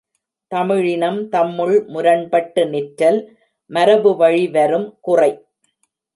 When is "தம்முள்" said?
1.29-1.75